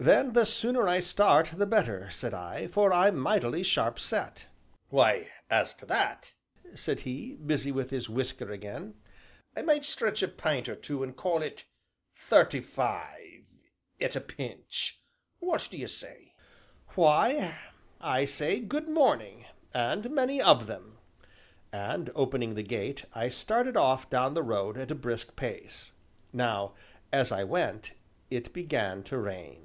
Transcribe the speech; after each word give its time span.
"Then 0.00 0.32
the 0.32 0.46
sooner 0.46 0.86
I 0.86 1.00
start 1.00 1.52
the 1.56 1.66
better," 1.66 2.08
said 2.12 2.32
I, 2.32 2.68
"for 2.68 2.92
I'm 2.92 3.18
mightily 3.18 3.64
sharp 3.64 3.98
set." 3.98 4.46
"Why, 4.90 5.28
as 5.50 5.74
to 5.74 5.86
that," 5.86 6.34
said 6.76 7.00
he, 7.00 7.32
busy 7.34 7.72
with 7.72 7.90
his 7.90 8.08
whisker 8.08 8.52
again, 8.52 8.94
"I 9.56 9.62
might 9.62 9.84
stretch 9.84 10.22
a 10.22 10.28
pint 10.28 10.68
or 10.68 10.76
two 10.76 11.02
an' 11.02 11.14
call 11.14 11.42
it 11.42 11.64
thirty 12.14 12.60
five, 12.60 13.64
at 14.00 14.14
a 14.14 14.20
pinch 14.20 15.02
what 15.40 15.66
d'ye 15.68 15.86
say?" 15.86 16.32
"Why, 16.94 17.58
I 18.00 18.24
say 18.24 18.60
'good 18.60 18.88
morning,' 18.88 19.46
and 19.74 20.08
many 20.12 20.40
of 20.40 20.68
them!" 20.68 20.98
And, 21.72 22.12
opening 22.14 22.54
the 22.54 22.62
gate, 22.62 23.06
I 23.14 23.30
started 23.30 23.76
off 23.76 24.08
down 24.08 24.34
the 24.34 24.44
road 24.44 24.78
at 24.78 24.92
a 24.92 25.02
brisk 25.04 25.34
pace. 25.34 25.94
Now, 26.32 26.74
as 27.12 27.32
I 27.32 27.42
went, 27.42 27.94
it 28.30 28.52
began 28.52 29.02
to 29.02 29.18
rain. 29.18 29.64